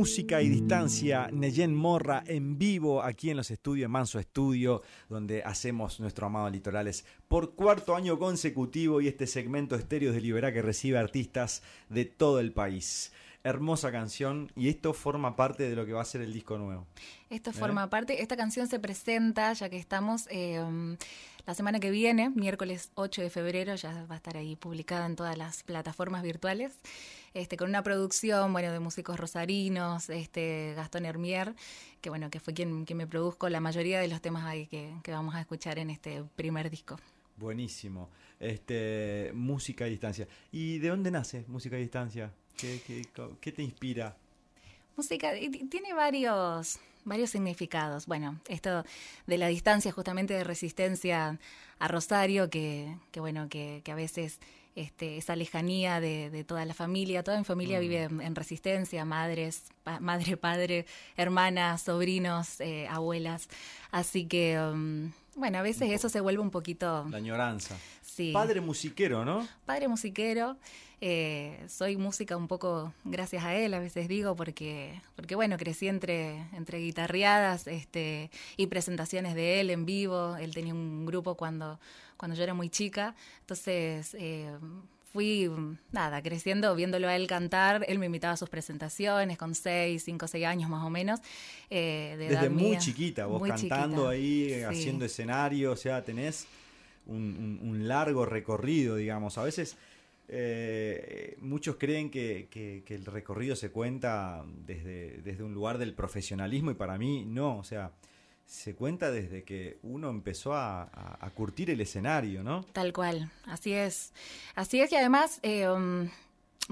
[0.00, 4.80] Música y distancia, Neyen Morra en vivo aquí en los estudios, Manso Estudio,
[5.10, 10.54] donde hacemos nuestro amado Litorales por cuarto año consecutivo y este segmento estéreo de Liberá
[10.54, 13.12] que recibe artistas de todo el país.
[13.44, 16.86] Hermosa canción y esto forma parte de lo que va a ser el disco nuevo.
[17.28, 20.64] Esto forma parte, esta canción se presenta, ya que estamos eh,
[21.46, 25.16] la semana que viene, miércoles 8 de febrero, ya va a estar ahí publicada en
[25.16, 26.78] todas las plataformas virtuales,
[27.34, 31.54] este, con una producción, bueno, de músicos rosarinos, este, Gastón Hermier,
[32.00, 34.92] que bueno, que fue quien, quien me produjo la mayoría de los temas ahí que,
[35.02, 36.98] que vamos a escuchar en este primer disco.
[37.36, 38.10] Buenísimo.
[38.38, 40.26] Este, música y distancia.
[40.52, 42.32] ¿Y de dónde nace música y distancia?
[42.56, 43.06] ¿Qué, qué,
[43.40, 44.16] qué te inspira?
[44.96, 45.32] Música
[45.70, 48.06] tiene varios varios significados.
[48.06, 48.84] Bueno, esto
[49.26, 51.38] de la distancia justamente de resistencia
[51.78, 54.38] a Rosario, que, que bueno, que, que a veces
[54.76, 59.04] este, esa lejanía de, de toda la familia, toda mi familia vive en, en resistencia,
[59.04, 60.86] madres, pa- madre, padre,
[61.16, 63.48] hermanas, sobrinos, eh, abuelas.
[63.90, 67.06] Así que, um, bueno, a veces eso se vuelve un poquito...
[67.10, 67.76] La añoranza.
[68.02, 68.32] Sí.
[68.32, 69.46] Padre musiquero, ¿no?
[69.64, 70.56] Padre musiquero,
[71.02, 75.88] eh, soy música un poco gracias a él, a veces digo, porque, porque bueno, crecí
[75.88, 80.36] entre, entre guitarreadas este, y presentaciones de él en vivo.
[80.36, 81.80] Él tenía un grupo cuando,
[82.16, 84.50] cuando yo era muy chica, entonces eh,
[85.12, 85.50] fui,
[85.92, 87.84] nada, creciendo, viéndolo a él cantar.
[87.88, 91.20] Él me invitaba a sus presentaciones con seis, cinco, seis años más o menos.
[91.70, 92.78] eh, de Desde muy mía.
[92.78, 94.62] chiquita, vos Muy cantando chiquita, ahí, sí.
[94.64, 96.46] haciendo escenario, o sea, tenés
[97.06, 99.36] un, un- un largo recorrido, digamos.
[99.38, 99.76] A veces
[100.28, 105.92] eh, muchos creen que, que- que el recorrido se cuenta desde, desde un lugar del
[105.92, 107.90] profesionalismo y para mí no, o sea,
[108.50, 110.90] se cuenta desde que uno empezó a,
[111.34, 112.64] curtir el escenario, ¿no?
[112.72, 114.12] Tal cual, así es.
[114.56, 116.08] Así es y además, eh, um,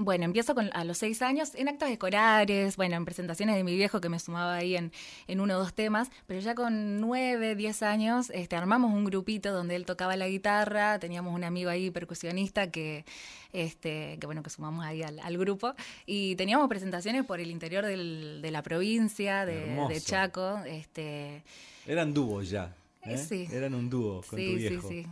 [0.01, 3.75] bueno, empiezo con, a los seis años en actos escolares, bueno, en presentaciones de mi
[3.75, 4.93] viejo que me sumaba ahí en,
[5.27, 9.51] en uno o dos temas, pero ya con nueve, diez años este, armamos un grupito
[9.51, 13.03] donde él tocaba la guitarra, teníamos un amigo ahí percusionista que,
[13.51, 15.73] este, que bueno, que sumamos ahí al, al grupo
[16.05, 21.43] y teníamos presentaciones por el interior del- de la provincia, de, Chaco, este,
[21.85, 22.73] Eran dúos ya.
[23.03, 23.17] Eh, ¿eh?
[23.17, 23.47] sí.
[23.51, 24.87] Eran un dúo con tu sí, sí, viejo.
[24.87, 25.05] sí.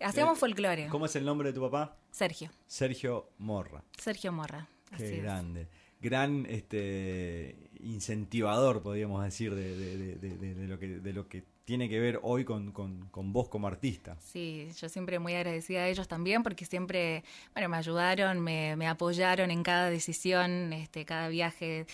[0.00, 0.88] Hacíamos Eh, folclore.
[0.88, 1.96] ¿Cómo es el nombre de tu papá?
[2.16, 3.84] Sergio, Sergio Morra.
[3.98, 4.66] Sergio Morra.
[4.90, 5.22] así Qué es.
[5.22, 5.68] grande.
[6.00, 11.28] Gran este incentivador, podríamos decir, de, de- de- de- de- de lo, que, de lo
[11.28, 14.16] que tiene que ver hoy con, con- con vos como artista.
[14.20, 18.86] Sí, yo siempre muy agradecida a ellos también porque siempre, bueno, me ayudaron, me, me
[18.88, 21.86] apoyaron en cada decisión, este, cada viaje.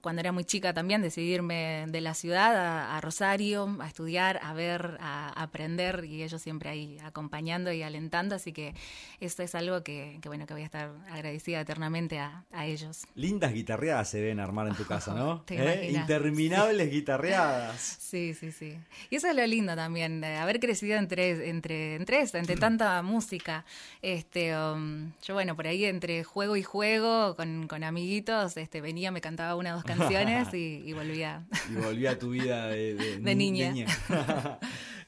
[0.00, 4.98] Cuando era muy chica también, decidirme de la ciudad a, Rosario, a estudiar, a ver,
[5.00, 8.74] a, aprender, y ellos siempre ahí acompañando y alentando, así que
[9.20, 13.06] esto es algo que, bueno, que voy a estar agradecida eternamente a, ellos.
[13.14, 15.44] Lindas guitarreadas se ven armar en tu casa, ¿no?
[15.48, 15.92] ¿Eh?
[15.94, 17.98] Interminables guitarreadas.
[18.08, 18.74] Sí, sí, sí.
[19.10, 23.64] Y eso es lo lindo también, de haber crecido entre, entre, entre entre tanta música.
[24.02, 29.10] Este, um, yo, bueno, por ahí entre juego y juego, con, con amiguitos, este, venía,
[29.10, 31.46] me cantaba una o dos canciones y, volvía.
[31.70, 33.86] Y volvía a tu vida de, niña.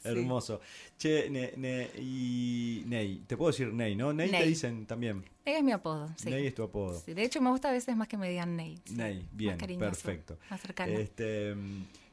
[0.03, 0.61] Hermoso.
[0.97, 1.27] Che,
[1.99, 4.13] y Ney, te puedo decir Ney, ¿no?
[4.13, 5.25] Ney, te dicen también.
[5.45, 6.31] Ney es mi apodo, sí.
[6.31, 7.03] Ney es tu apodo.
[7.07, 8.79] de hecho, me gusta a veces más que me digan Ney.
[8.93, 10.39] Ney, bien, perfecto.
[10.51, 10.93] Más cercano.
[10.93, 11.55] Este,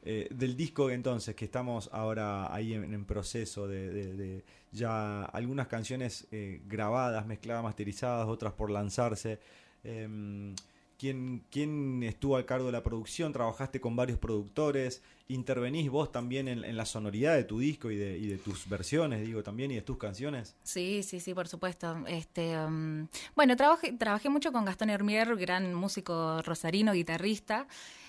[0.04, 6.62] eh, del disco entonces, que estamos ahora ahí en, proceso de, ya algunas canciones eh,
[6.66, 9.38] grabadas, mezcladas, masterizadas, otras por lanzarse.
[9.84, 10.54] Em,
[10.98, 13.32] ¿Quién, ¿Quién, estuvo al cargo de la producción?
[13.32, 15.00] ¿Trabajaste con varios productores?
[15.28, 19.24] ¿Intervenís vos también en, la sonoridad de tu disco y de, y de, tus versiones,
[19.24, 20.56] digo, también, y de tus canciones?
[20.64, 22.04] Sí, sí, sí, por supuesto.
[22.08, 27.68] Este, um, bueno, trabajé, trabajé mucho con Gastón Hermier, gran músico rosarino, guitarrista.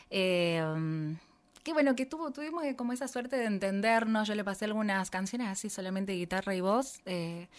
[0.10, 1.16] Eh, um,
[1.64, 4.28] que bueno, que tuvo, tuvimos como esa suerte de entendernos.
[4.28, 7.02] Yo le pasé algunas canciones así, solamente guitarra y voz.
[7.06, 7.50] Eh,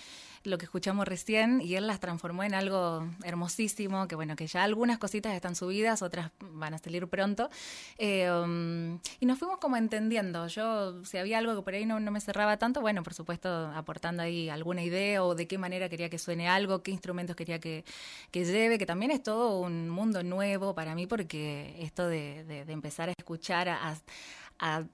[0.45, 4.64] lo que escuchamos recién y él las transformó en algo hermosísimo, que bueno, que ya
[4.64, 7.51] algunas cositas están subidas, otras van a salir pronto.
[7.99, 10.47] Eh, um, y nos fuimos como entendiendo.
[10.47, 14.22] Yo, si había algo que por ahí no, me cerraba tanto, bueno, por supuesto, aportando
[14.22, 17.84] ahí alguna idea o de qué manera quería que suene algo, qué instrumentos quería que,
[18.32, 23.12] lleve, que también es todo un mundo nuevo para mí porque esto de, empezar a
[23.18, 24.84] escuchar a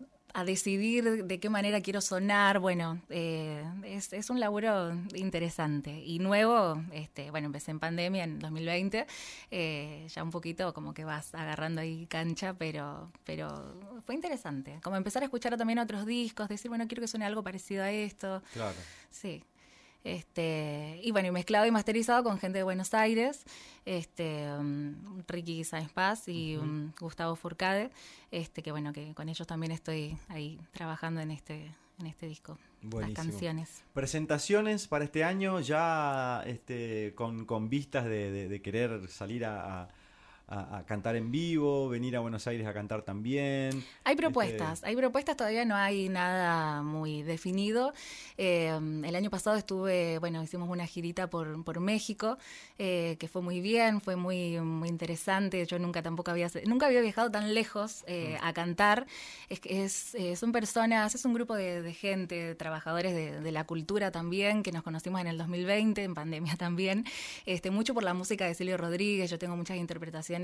[0.44, 2.58] decidir de qué manera quiero sonar.
[2.58, 6.82] Bueno, eh, es, un laburo interesante y nuevo.
[6.92, 9.06] Este, bueno, empecé en pandemia en 2020,
[9.50, 14.78] eh, ya un poquito como que vas agarrando ahí cancha, pero, pero fue interesante.
[14.82, 17.90] Como empezar a escuchar también otros discos, decir, bueno, quiero que suene algo parecido a
[17.90, 18.42] esto.
[18.52, 18.76] Claro.
[19.10, 19.42] Sí.
[20.06, 23.42] Este, y bueno, y mezclado y masterizado con gente de Buenos Aires,
[23.84, 24.94] este, um,
[25.26, 27.90] Ricky Sáenz Paz y um, Gustavo Furcade,
[28.30, 32.56] este, que bueno, que con ellos también estoy ahí trabajando en este, en este disco.
[32.92, 33.82] Las canciones.
[33.94, 39.88] Presentaciones para este año ya este, con, con vistas de, querer salir a a,
[40.86, 43.84] cantar en vivo, venir a Buenos Aires a cantar también.
[44.04, 47.92] Hay este, propuestas, hay propuestas, todavía no hay nada muy definido.
[48.38, 52.38] Eh, el año pasado estuve, bueno, hicimos una girita por, por México,
[52.78, 55.66] eh, que fue muy bien, fue muy, muy interesante.
[55.66, 58.44] Yo nunca tampoco había, nunca había viajado tan lejos eh, mm.
[58.44, 59.06] a cantar.
[59.48, 64.70] Es, es, son personas, es un grupo de, gente, trabajadores de, la cultura también, que
[64.70, 67.04] nos conocimos en el 2020, en pandemia también.
[67.46, 70.35] Este, mucho por la música de Silvio Rodríguez, yo tengo muchas interpretaciones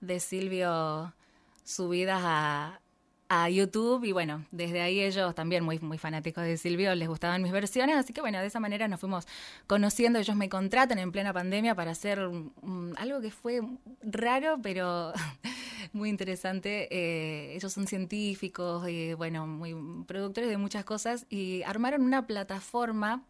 [0.00, 1.14] de Silvio
[1.64, 2.80] subidas a,
[3.28, 7.42] a YouTube y bueno, desde ahí ellos también muy, muy fanáticos de Silvio, les gustaban
[7.42, 9.26] mis versiones, así que bueno, de esa manera nos fuimos
[9.66, 13.60] conociendo, ellos me contratan en plena pandemia para hacer algo que fue
[14.02, 15.12] raro, pero
[15.92, 16.88] muy interesante.
[16.90, 19.74] Eh, ellos son científicos y bueno, muy
[20.06, 23.24] productores de muchas cosas y armaron una plataforma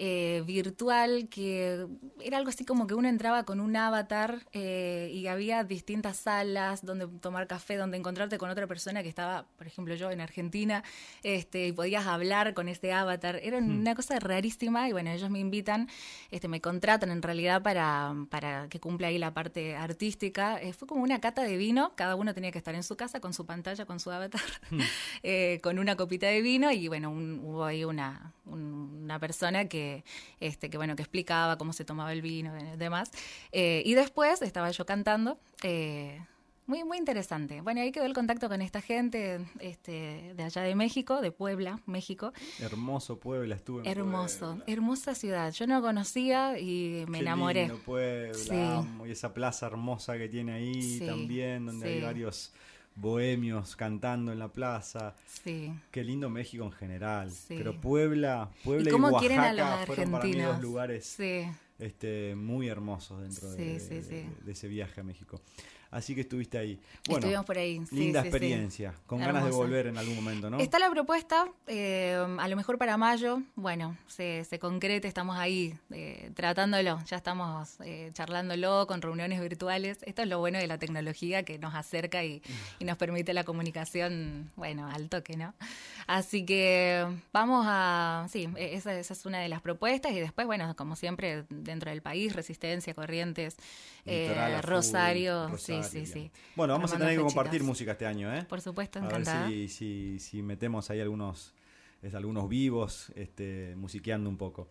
[0.00, 1.88] eh, virtual que
[2.20, 6.86] era algo así como que uno entraba con un avatar eh, y había distintas salas
[6.86, 10.84] donde tomar café, donde encontrarte con otra persona que estaba, por ejemplo, yo en Argentina,
[11.24, 13.40] este, y podías hablar con este avatar.
[13.42, 13.80] Era hmm.
[13.80, 15.88] una cosa rarísima y bueno, ellos me invitan,
[16.30, 20.62] este, me contratan en realidad para, para que cumpla ahí la parte artística.
[20.62, 23.18] Eh, fue como una cata de vino, cada uno tenía que estar en su casa
[23.18, 24.40] con su pantalla, con su avatar,
[24.70, 25.58] hmm.
[25.60, 29.87] con una copita de vino y bueno, hubo ahí una, una persona que
[30.40, 33.10] este, que bueno, que explicaba cómo se tomaba el vino y demás.
[33.52, 35.38] Eh, y después estaba yo cantando.
[35.62, 36.20] Eh,
[36.68, 37.62] muy, muy interesante.
[37.62, 41.80] Bueno, ahí quedó el contacto con esta gente este, de allá de México, de Puebla,
[41.86, 42.34] México.
[42.60, 45.50] Hermoso Puebla, estuve en Hermoso, hermosa ciudad.
[45.52, 47.68] Yo no conocía y me enamoré.
[47.68, 52.52] Lindo Puebla, y esa plaza hermosa que tiene ahí también, donde hay varios
[53.00, 55.14] bohemios cantando en la plaza.
[55.26, 55.72] Sí.
[55.90, 57.30] Qué lindo México en general.
[57.48, 61.16] Pero Puebla, Puebla y, cómo quieren a los fueron para mí dos lugares
[61.78, 65.40] este, muy hermosos dentro de, de, ese viaje a México.
[65.90, 66.78] Así que estuviste ahí.
[67.06, 67.80] Bueno, Estuvimos por ahí.
[67.92, 70.58] linda experiencia, con ganas de volver en algún momento, ¿no?
[70.58, 75.74] Está la propuesta, eh, a lo mejor para mayo, bueno, se, se concrete, estamos ahí
[75.90, 79.98] eh, tratándolo, ya estamos eh, charlándolo con reuniones virtuales.
[80.02, 82.42] Esto es lo bueno de la tecnología que nos acerca y,
[82.80, 85.54] nos permite la comunicación, bueno, al toque, ¿no?
[86.06, 90.46] Así que vamos a, sí, e, esa, esa es una de las propuestas y después,
[90.46, 93.56] bueno, como siempre, dentro del país, Resistencia, Corrientes,
[94.62, 96.30] Rosario, sí sí, sí.
[96.56, 98.44] Bueno, vamos a tener que compartir música este año, ¿eh?
[98.48, 99.48] Por supuesto, A ver encantada.
[99.48, 101.54] si, si, si metemos ahí algunos,
[102.02, 104.68] es, algunos vivos, este, musiqueando un poco.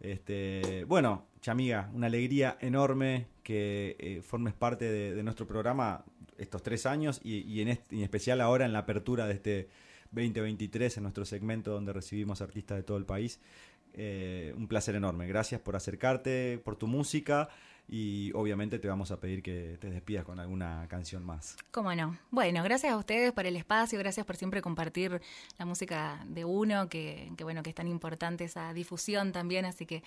[0.00, 6.04] Este, bueno, Chamiga, una alegría enorme que eh, formes parte de, de nuestro programa
[6.36, 9.68] estos tres años y, y en, este- en especial ahora en la apertura de este
[10.12, 13.40] 2023 en nuestro segmento donde recibimos artistas de todo el país.
[13.94, 15.26] Eh, un placer enorme.
[15.26, 17.48] Gracias por acercarte, por tu música
[17.88, 21.56] y obviamente te vamos a pedir que te despidas con alguna canción más.
[21.70, 22.18] ¿Cómo no?
[22.30, 25.20] Bueno, gracias a ustedes por el espacio, gracias por siempre compartir
[25.58, 29.86] la música de uno, que, que bueno, que es tan importante esa difusión también, así
[29.86, 30.02] que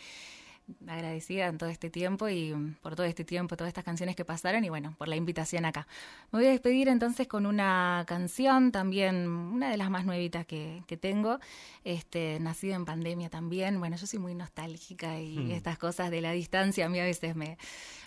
[0.88, 4.26] agradecida en todo este tiempo y mm, por todo este tiempo, todas estas canciones que
[4.26, 5.88] pasaron y bueno, por la invitación acá.
[6.32, 10.84] Me voy a despedir entonces con una canción también, una de las más nuevitas que,
[10.88, 11.40] que tengo,
[11.84, 13.80] este, nacida en pandemia también.
[13.80, 17.36] Bueno, yo soy muy nostálgica y estas cosas de la distancia a mí a veces
[17.36, 17.58] me,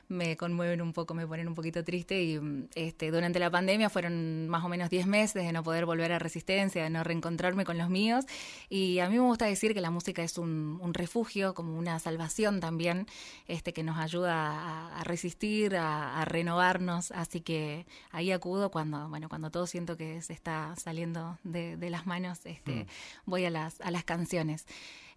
[0.09, 3.91] me conmueven un poco, me ponen un poquito triste y mm, este, durante la pandemia
[3.91, 7.65] fueron más o menos 10 meses de no poder volver a Resistencia, de no reencontrarme
[7.65, 8.25] con los míos
[8.69, 11.99] y a mí me gusta decir que la música es un, un refugio, como una
[11.99, 13.07] salvación también,
[13.47, 19.09] este, que nos ayuda a, a resistir, a, a renovarnos, así que ahí acudo cuando,
[19.09, 22.87] bueno, cuando todo siento que se está saliendo de, de las manos, este,
[23.25, 24.67] voy a las, a las canciones.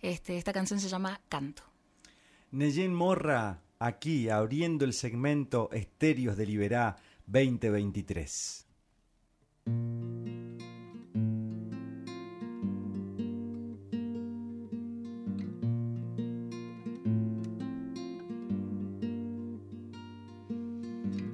[0.01, 1.63] Este, esta canción se llama Canto.
[2.51, 8.65] Neyen Morra, aquí abriendo el segmento Estéreos de Liberá 2023.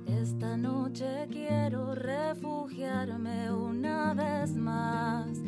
[0.08, 5.40] Esta noche quiero refugiarme una vez más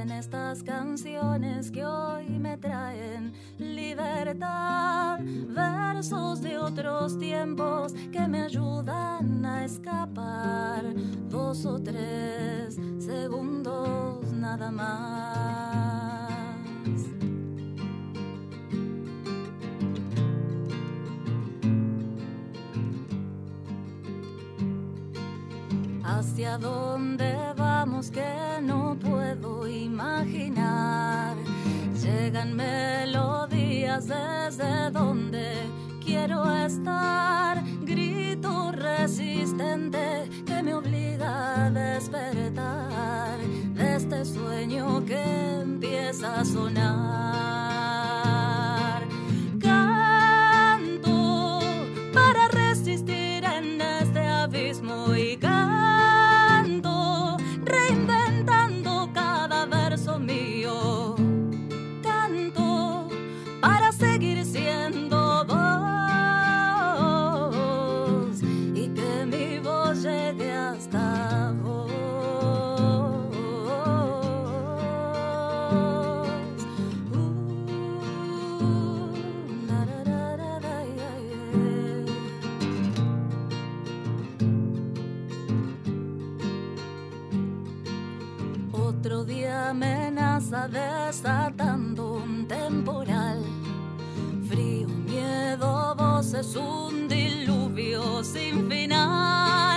[0.00, 5.18] en estas canciones que hoy me traen libertad,
[5.48, 10.84] versos de otros tiempos que me ayudan a escapar,
[11.28, 15.97] dos o tres segundos nada más.
[26.18, 31.36] ¿Hacia dónde vamos que no puedo imaginar?
[31.94, 35.48] Llegan melodías desde donde
[36.04, 37.62] quiero estar.
[37.82, 43.38] Grito resistente que me obliga a despertar
[43.74, 47.67] de este sueño que empieza a sonar.
[64.18, 65.62] Seguir siendo voz
[68.74, 71.88] y que mi voz llegue hasta vos.
[77.12, 77.38] Uh.
[88.72, 91.47] Otro día amenaza desatando
[96.38, 99.67] voces, un diluvio sin final.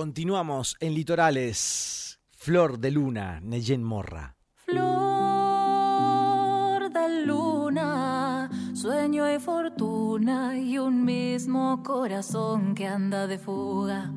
[0.00, 2.18] Continuamos en Litorales.
[2.30, 4.34] Flor de Luna, Neyen Morra.
[4.54, 4.80] Flor
[6.90, 14.10] de luna, sueño y fortuna y un mismo corazón que anda de fuga.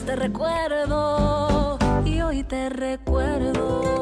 [0.00, 3.99] Este recuerdo y hoy te recuerdo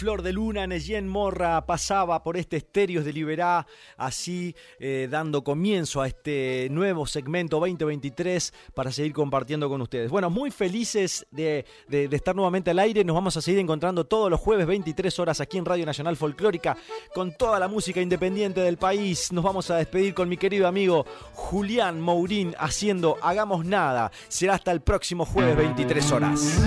[0.00, 3.66] Flor de Luna, Neyen Morra pasaba por este Estéreos de Liberá,
[3.98, 10.10] así eh, dando comienzo a este nuevo segmento 2023 para seguir compartiendo con ustedes.
[10.10, 13.04] Bueno, muy felices de, de- estar nuevamente al aire.
[13.04, 16.78] Nos vamos a seguir encontrando todos los jueves 23 horas aquí en Radio Nacional Folclórica
[17.12, 19.30] con toda la música independiente del país.
[19.32, 24.10] Nos vamos a despedir con mi querido amigo Julián Mourín haciendo Hagamos Nada.
[24.28, 26.58] Será hasta el próximo jueves 23 horas.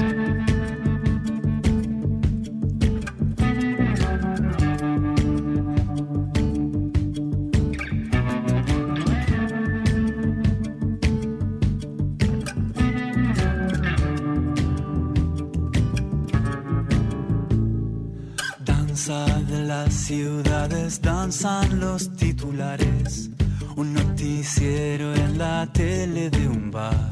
[20.14, 23.32] Ciudades, danzan los titulares.
[23.76, 27.12] Un noticiero en la tele de un bar.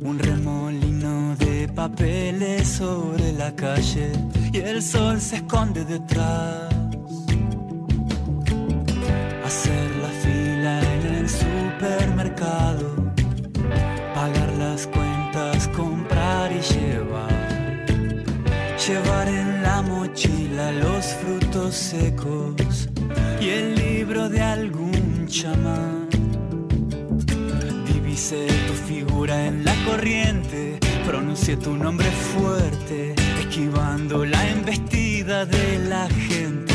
[0.00, 4.10] Un remolino de papeles sobre la calle
[4.54, 6.74] y el sol se esconde detrás.
[9.48, 12.86] Hacer la fila en el supermercado.
[14.14, 17.38] Pagar las cuentas, comprar y llevar.
[18.86, 22.88] Llevar en la mochila los frutos secos
[23.40, 26.08] y el libro de algún chamán.
[27.86, 36.08] Divisé tu figura en la corriente, pronuncié tu nombre fuerte, esquivando la embestida de la
[36.08, 36.74] gente.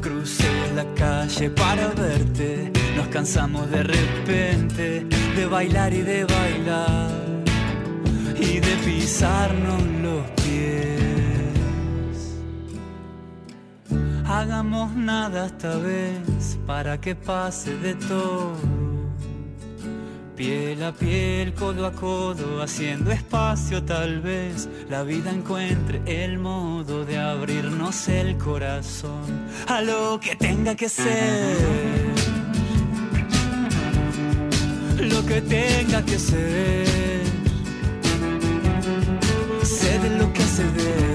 [0.00, 5.06] Crucé la calle para verte, nos cansamos de repente
[5.36, 7.10] de bailar y de bailar
[8.38, 11.09] y de pisarnos los pies.
[14.32, 18.54] Hagamos nada esta vez para que pase de todo.
[20.36, 27.04] Piel a piel, codo a codo, haciendo espacio tal vez la vida encuentre el modo
[27.04, 31.56] de abrirnos el corazón a lo que tenga que ser.
[35.12, 37.24] Lo que tenga que ser.
[39.64, 41.09] Sé de lo que se ve.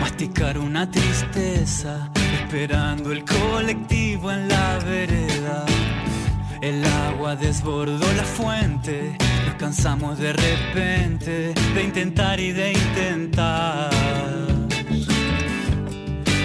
[0.00, 2.08] Masticar una tristeza,
[2.40, 5.64] esperando el colectivo en la vereda.
[6.60, 13.90] El agua desbordó la fuente, nos cansamos de repente de intentar y de intentar.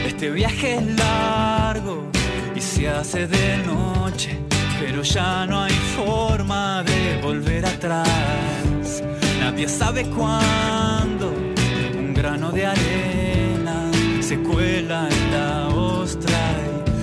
[0.08, 2.10] Este viaje es largo
[2.56, 4.40] y se hace de noche,
[4.80, 9.04] pero ya no hay forma de volver atrás.
[9.40, 11.07] Nadie sabe cuándo
[12.58, 16.40] de arena se cuela en la ostra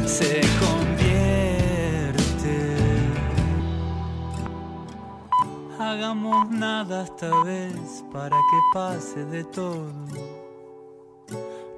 [0.05, 2.16] y se convierte.
[5.78, 9.92] Hagamos nada esta vez para que pase de todo.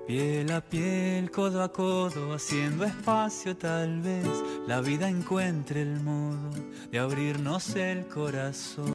[0.06, 4.26] Piel a piel, codo a codo, haciendo espacio tal vez
[4.66, 6.48] la vida encuentre el modo
[6.90, 8.84] de abrirnos el corazón.